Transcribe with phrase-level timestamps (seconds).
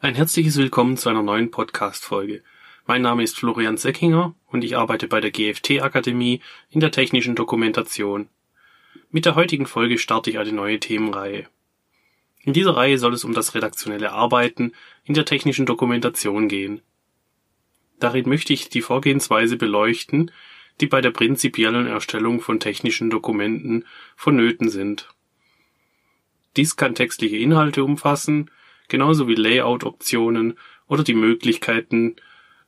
[0.00, 2.44] Ein herzliches Willkommen zu einer neuen Podcast-Folge.
[2.86, 6.40] Mein Name ist Florian Seckinger und ich arbeite bei der GFT-Akademie
[6.70, 8.28] in der technischen Dokumentation.
[9.10, 11.48] Mit der heutigen Folge starte ich eine neue Themenreihe.
[12.44, 14.70] In dieser Reihe soll es um das redaktionelle Arbeiten
[15.02, 16.80] in der technischen Dokumentation gehen.
[17.98, 20.30] Darin möchte ich die Vorgehensweise beleuchten,
[20.80, 23.84] die bei der prinzipiellen Erstellung von technischen Dokumenten
[24.14, 25.08] vonnöten sind.
[26.56, 28.48] Dies kann textliche Inhalte umfassen,
[28.88, 32.16] genauso wie Layout-Optionen oder die Möglichkeiten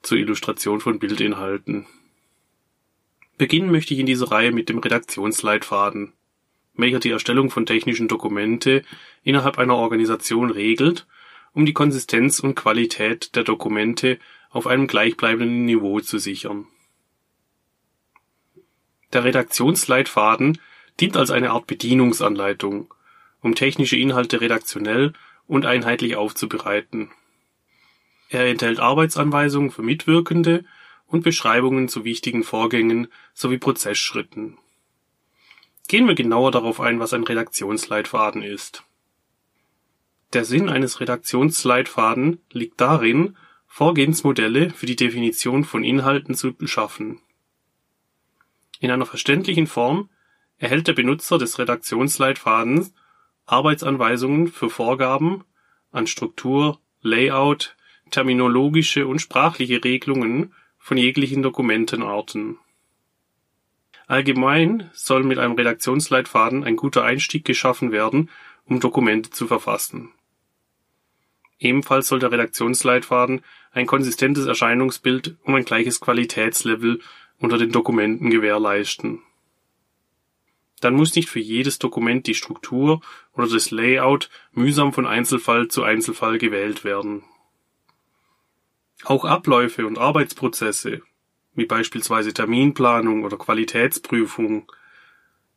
[0.02, 1.86] zur Illustration von Bildinhalten.
[3.38, 6.12] Beginnen möchte ich in dieser Reihe mit dem Redaktionsleitfaden,
[6.74, 8.82] welcher die Erstellung von technischen Dokumente
[9.22, 11.06] innerhalb einer Organisation regelt,
[11.52, 14.18] um die Konsistenz und Qualität der Dokumente
[14.50, 16.66] auf einem gleichbleibenden Niveau zu sichern.
[19.12, 20.58] Der Redaktionsleitfaden
[21.00, 22.92] dient als eine Art Bedienungsanleitung,
[23.40, 25.12] um technische Inhalte redaktionell
[25.50, 27.10] und einheitlich aufzubereiten.
[28.28, 30.64] Er enthält Arbeitsanweisungen für Mitwirkende
[31.08, 34.58] und Beschreibungen zu wichtigen Vorgängen sowie Prozessschritten.
[35.88, 38.84] Gehen wir genauer darauf ein, was ein Redaktionsleitfaden ist.
[40.32, 43.36] Der Sinn eines Redaktionsleitfaden liegt darin,
[43.66, 47.20] Vorgehensmodelle für die Definition von Inhalten zu schaffen.
[48.78, 50.10] In einer verständlichen Form
[50.58, 52.94] erhält der Benutzer des Redaktionsleitfadens
[53.46, 55.44] Arbeitsanweisungen für Vorgaben
[55.92, 57.76] an Struktur, Layout,
[58.10, 62.58] terminologische und sprachliche Regelungen von jeglichen Dokumentenarten.
[64.06, 68.28] Allgemein soll mit einem Redaktionsleitfaden ein guter Einstieg geschaffen werden,
[68.64, 70.10] um Dokumente zu verfassen.
[71.58, 77.00] Ebenfalls soll der Redaktionsleitfaden ein konsistentes Erscheinungsbild und ein gleiches Qualitätslevel
[77.38, 79.22] unter den Dokumenten gewährleisten
[80.80, 83.00] dann muss nicht für jedes Dokument die Struktur
[83.34, 87.22] oder das Layout mühsam von Einzelfall zu Einzelfall gewählt werden.
[89.04, 91.02] Auch Abläufe und Arbeitsprozesse,
[91.54, 94.70] wie beispielsweise Terminplanung oder Qualitätsprüfung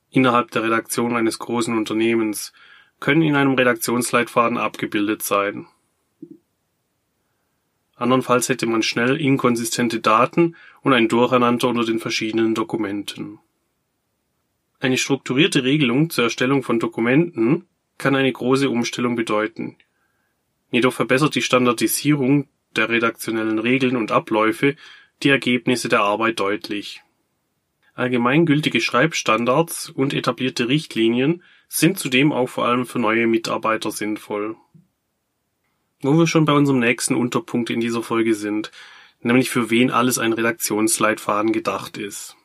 [0.10, 2.54] innerhalb der Redaktion eines großen Unternehmens,
[3.00, 5.68] können in einem Redaktionsleitfaden abgebildet sein.
[7.96, 13.40] Andernfalls hätte man schnell inkonsistente Daten und ein Durcheinander unter den verschiedenen Dokumenten.
[14.84, 19.78] Eine strukturierte Regelung zur Erstellung von Dokumenten kann eine große Umstellung bedeuten.
[20.72, 24.76] Jedoch verbessert die Standardisierung der redaktionellen Regeln und Abläufe
[25.24, 27.02] die Ergebnisse der Arbeit deutlich.
[27.94, 34.58] Allgemeingültige Schreibstandards und etablierte Richtlinien sind zudem auch vor allem für neue Mitarbeiter sinnvoll.
[36.02, 38.70] Wo wir schon bei unserem nächsten Unterpunkt in dieser Folge sind,
[39.22, 42.36] nämlich für wen alles ein Redaktionsleitfaden gedacht ist.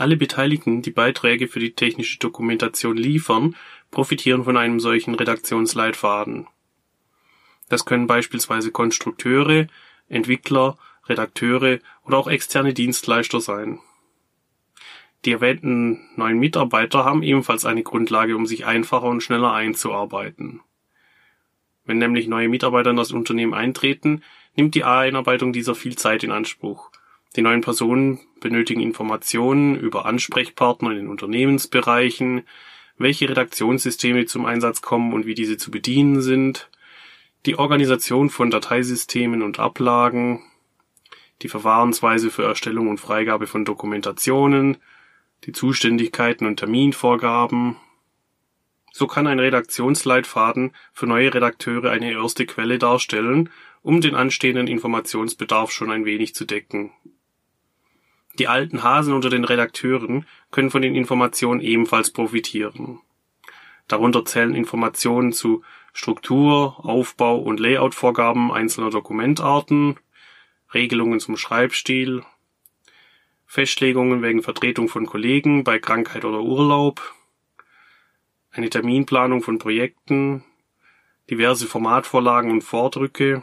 [0.00, 3.54] Alle Beteiligten, die Beiträge für die technische Dokumentation liefern,
[3.90, 6.46] profitieren von einem solchen Redaktionsleitfaden.
[7.68, 9.66] Das können beispielsweise Konstrukteure,
[10.08, 13.78] Entwickler, Redakteure oder auch externe Dienstleister sein.
[15.26, 20.62] Die erwähnten neuen Mitarbeiter haben ebenfalls eine Grundlage, um sich einfacher und schneller einzuarbeiten.
[21.84, 24.22] Wenn nämlich neue Mitarbeiter in das Unternehmen eintreten,
[24.56, 26.90] nimmt die Einarbeitung dieser viel Zeit in Anspruch
[27.36, 32.42] die neuen Personen benötigen Informationen über Ansprechpartner in den Unternehmensbereichen,
[32.98, 36.68] welche Redaktionssysteme zum Einsatz kommen und wie diese zu bedienen sind,
[37.46, 40.42] die Organisation von Dateisystemen und Ablagen,
[41.42, 44.76] die Verfahrensweise für Erstellung und Freigabe von Dokumentationen,
[45.44, 47.76] die Zuständigkeiten und Terminvorgaben.
[48.92, 53.48] So kann ein Redaktionsleitfaden für neue Redakteure eine erste Quelle darstellen,
[53.82, 56.92] um den anstehenden Informationsbedarf schon ein wenig zu decken.
[58.40, 63.02] Die alten Hasen unter den Redakteuren können von den Informationen ebenfalls profitieren.
[63.86, 65.62] Darunter zählen Informationen zu
[65.92, 70.00] Struktur, Aufbau und Layout-Vorgaben einzelner Dokumentarten,
[70.72, 72.22] Regelungen zum Schreibstil,
[73.44, 77.14] Festlegungen wegen Vertretung von Kollegen bei Krankheit oder Urlaub,
[78.52, 80.44] eine Terminplanung von Projekten,
[81.28, 83.42] diverse Formatvorlagen und Vordrücke.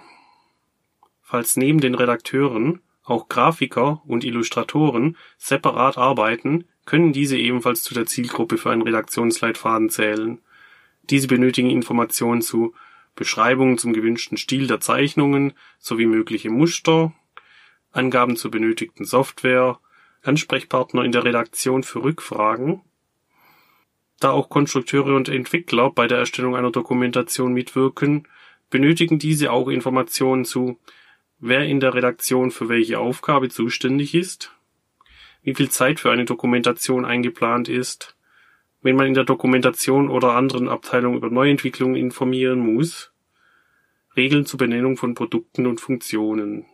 [1.22, 8.06] Falls neben den Redakteuren auch Grafiker und Illustratoren separat arbeiten, können diese ebenfalls zu der
[8.06, 10.39] Zielgruppe für einen Redaktionsleitfaden zählen.
[11.09, 12.74] Diese benötigen Informationen zu
[13.15, 17.13] Beschreibungen zum gewünschten Stil der Zeichnungen sowie mögliche Muster,
[17.92, 19.80] Angaben zur benötigten Software,
[20.21, 22.81] Ansprechpartner in der Redaktion für Rückfragen.
[24.19, 28.27] Da auch Konstrukteure und Entwickler bei der Erstellung einer Dokumentation mitwirken,
[28.69, 30.77] benötigen diese auch Informationen zu
[31.39, 34.51] wer in der Redaktion für welche Aufgabe zuständig ist,
[35.44, 38.16] wie viel Zeit für eine Dokumentation eingeplant ist,
[38.81, 43.12] wenn man in der Dokumentation oder anderen Abteilungen über Neuentwicklungen informieren muss,
[44.16, 46.66] Regeln zur Benennung von Produkten und Funktionen.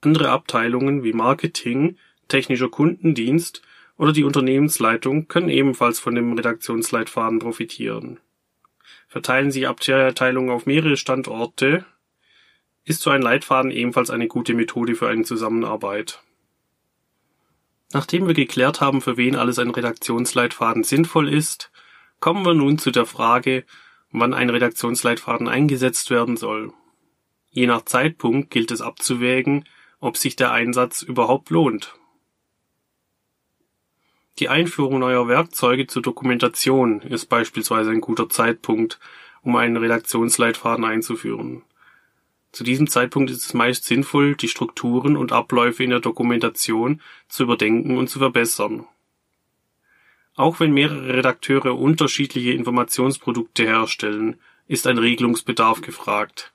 [0.00, 1.96] Andere Abteilungen wie Marketing,
[2.28, 3.62] technischer Kundendienst
[3.96, 8.18] oder die Unternehmensleitung können ebenfalls von dem Redaktionsleitfaden profitieren.
[9.08, 11.86] Verteilen sich Abteilungen auf mehrere Standorte,
[12.84, 16.20] ist so ein Leitfaden ebenfalls eine gute Methode für eine Zusammenarbeit.
[17.92, 21.70] Nachdem wir geklärt haben, für wen alles ein Redaktionsleitfaden sinnvoll ist,
[22.20, 23.64] kommen wir nun zu der Frage,
[24.10, 26.72] wann ein Redaktionsleitfaden eingesetzt werden soll.
[27.50, 29.64] Je nach Zeitpunkt gilt es abzuwägen,
[30.00, 31.94] ob sich der Einsatz überhaupt lohnt.
[34.40, 38.98] Die Einführung neuer Werkzeuge zur Dokumentation ist beispielsweise ein guter Zeitpunkt,
[39.42, 41.62] um einen Redaktionsleitfaden einzuführen.
[42.54, 47.42] Zu diesem Zeitpunkt ist es meist sinnvoll, die Strukturen und Abläufe in der Dokumentation zu
[47.42, 48.86] überdenken und zu verbessern.
[50.36, 56.52] Auch wenn mehrere Redakteure unterschiedliche Informationsprodukte herstellen, ist ein Regelungsbedarf gefragt.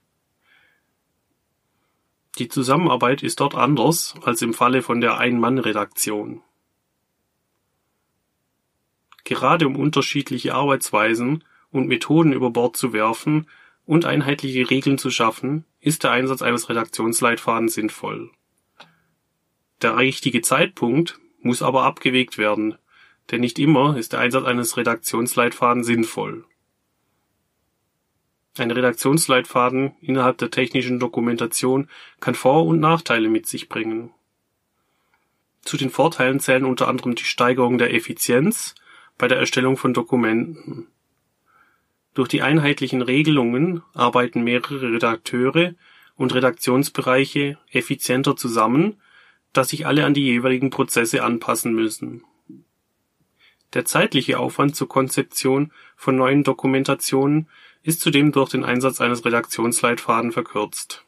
[2.38, 6.42] Die Zusammenarbeit ist dort anders als im Falle von der Ein-Mann-Redaktion.
[9.25, 13.50] Gerade um unterschiedliche Arbeitsweisen und Methoden über Bord zu werfen
[13.86, 18.31] und einheitliche Regeln zu schaffen, ist der Einsatz eines Redaktionsleitfadens sinnvoll.
[19.81, 22.78] Der richtige Zeitpunkt muss aber abgewegt werden,
[23.31, 26.46] denn nicht immer ist der Einsatz eines Redaktionsleitfadens sinnvoll.
[28.58, 31.88] Ein Redaktionsleitfaden innerhalb der technischen Dokumentation
[32.20, 34.12] kann Vor- und Nachteile mit sich bringen.
[35.62, 38.76] Zu den Vorteilen zählen unter anderem die Steigerung der Effizienz
[39.18, 40.88] bei der Erstellung von Dokumenten.
[42.14, 45.76] Durch die einheitlichen Regelungen arbeiten mehrere Redakteure
[46.16, 49.02] und Redaktionsbereiche effizienter zusammen,
[49.54, 52.24] da sich alle an die jeweiligen Prozesse anpassen müssen.
[53.74, 57.48] Der zeitliche Aufwand zur Konzeption von neuen Dokumentationen
[57.84, 61.06] ist zudem durch den Einsatz eines Redaktionsleitfaden verkürzt.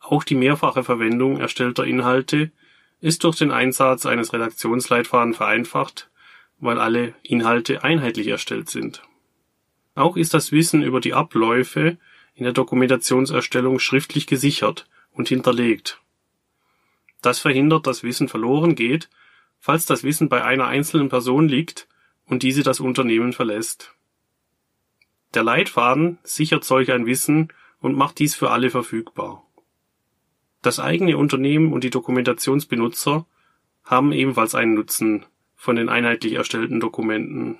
[0.00, 2.50] Auch die mehrfache Verwendung erstellter Inhalte
[3.00, 6.10] ist durch den Einsatz eines Redaktionsleitfaden vereinfacht
[6.58, 9.02] weil alle Inhalte einheitlich erstellt sind.
[9.96, 11.96] Auch ist das Wissen über die Abläufe
[12.34, 16.00] in der Dokumentationserstellung schriftlich gesichert und hinterlegt.
[17.22, 19.08] Das verhindert, dass Wissen verloren geht,
[19.58, 21.88] falls das Wissen bei einer einzelnen Person liegt
[22.26, 23.94] und diese das Unternehmen verlässt.
[25.32, 27.48] Der Leitfaden sichert solch ein Wissen
[27.80, 29.42] und macht dies für alle verfügbar.
[30.60, 33.26] Das eigene Unternehmen und die Dokumentationsbenutzer
[33.82, 37.58] haben ebenfalls einen Nutzen von den einheitlich erstellten Dokumenten.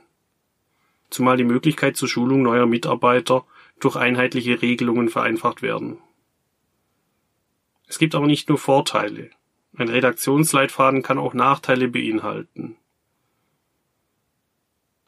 [1.10, 3.44] Zumal die Möglichkeit zur Schulung neuer Mitarbeiter
[3.80, 5.98] durch einheitliche Regelungen vereinfacht werden.
[7.86, 9.30] Es gibt aber nicht nur Vorteile.
[9.76, 12.76] Ein Redaktionsleitfaden kann auch Nachteile beinhalten.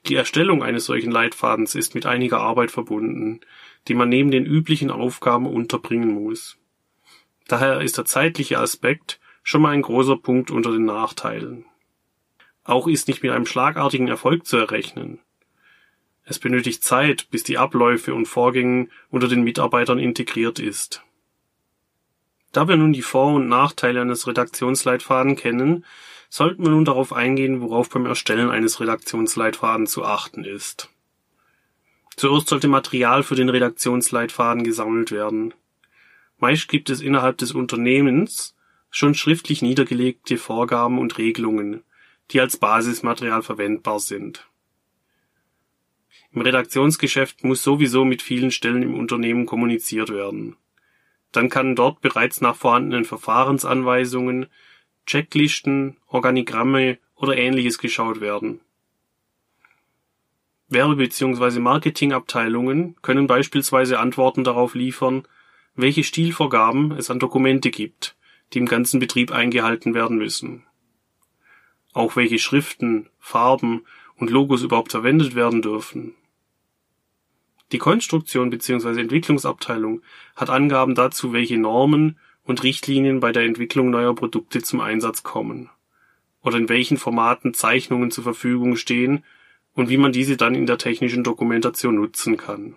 [0.07, 3.41] Die Erstellung eines solchen Leitfadens ist mit einiger Arbeit verbunden,
[3.89, 6.57] die man neben den üblichen Aufgaben unterbringen muss.
[7.47, 11.65] Daher ist der zeitliche Aspekt schon mal ein großer Punkt unter den Nachteilen.
[12.65, 15.21] Auch ist nicht mit einem schlagartigen Erfolg zu errechnen.
[16.29, 21.03] Es benötigt Zeit, bis die Abläufe und Vorgänge unter den Mitarbeitern integriert ist.
[22.53, 25.87] Da wir nun die Vor- und Nachteile eines Redaktionsleitfaden kennen,
[26.29, 30.91] sollten wir nun darauf eingehen, worauf beim Erstellen eines Redaktionsleitfadens zu achten ist.
[32.17, 35.55] Zuerst sollte Material für den Redaktionsleitfaden gesammelt werden.
[36.37, 38.55] Meist gibt es innerhalb des Unternehmens
[38.91, 41.85] schon schriftlich niedergelegte Vorgaben und Regelungen,
[42.33, 44.48] die als Basismaterial verwendbar sind.
[46.33, 50.57] Im Redaktionsgeschäft muss sowieso mit vielen Stellen im Unternehmen kommuniziert werden.
[51.33, 54.47] Dann kann dort bereits nach vorhandenen Verfahrensanweisungen,
[55.07, 58.61] Checklisten, Organigramme oder ähnliches geschaut werden.
[60.69, 61.61] Werbe- bzw.
[61.61, 65.27] Marketingabteilungen können beispielsweise Antworten darauf liefern,
[65.75, 68.17] welche Stilvorgaben es an Dokumente gibt,
[68.53, 70.65] die im ganzen Betrieb eingehalten werden müssen
[71.99, 73.85] auch welche Schriften, Farben
[74.19, 76.15] und Logos überhaupt verwendet werden dürfen.
[77.73, 79.01] Die Konstruktion bzw.
[79.01, 80.03] Entwicklungsabteilung
[80.37, 85.71] hat Angaben dazu, welche Normen und Richtlinien bei der Entwicklung neuer Produkte zum Einsatz kommen
[86.43, 89.25] oder in welchen Formaten Zeichnungen zur Verfügung stehen
[89.75, 92.77] und wie man diese dann in der technischen Dokumentation nutzen kann.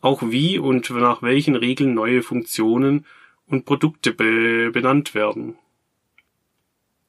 [0.00, 3.04] Auch wie und nach welchen Regeln neue Funktionen
[3.46, 5.56] und Produkte be benannt werden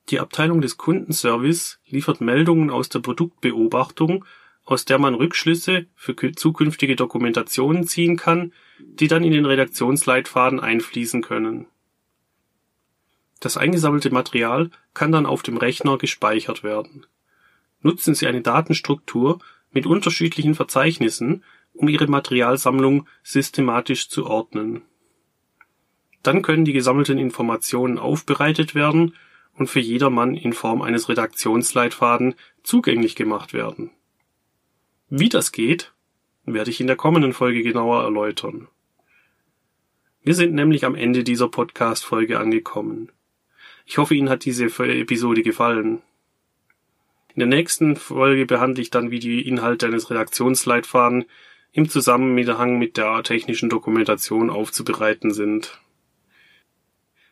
[0.10, 4.26] die Abteilung des Kundenservice liefert Meldungen aus der Produktbeobachtung,
[4.66, 11.22] aus der man Rückschlüsse für zukünftige Dokumentationen ziehen kann, die dann in den Redaktionsleitfaden einfließen
[11.22, 11.68] können.
[13.40, 17.06] Das eingesammelte Material kann dann auf dem Rechner gespeichert werden.
[17.82, 19.40] Nutzen Sie eine Datenstruktur
[19.72, 24.82] mit unterschiedlichen Verzeichnissen um ihre Materialsammlung systematisch zu ordnen.
[26.24, 29.16] Dann können die gesammelten Informationen aufbereitet werden
[29.60, 33.92] und für jedermann in Form eines Redaktionsleitfaden zugänglich gemacht werden.
[35.10, 35.94] Wie das geht,
[36.46, 38.70] werde ich in der kommenden Folge genauer erläutern.
[40.24, 43.12] Wir sind nämlich am Ende dieser Podcast-Folge angekommen.
[43.86, 46.02] Ich hoffe, Ihnen hat diese Episode gefallen.
[47.34, 51.26] In der nächsten Folge behandle ich dann, wie die Inhalte eines Redaktionsleitfaden
[51.74, 55.80] im Zusammenhang mit der technischen Dokumentation aufzubereiten sind.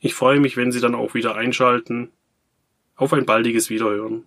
[0.03, 2.10] Ich freue mich, wenn Sie dann auch wieder einschalten.
[2.96, 4.25] Auf ein baldiges Wiederhören.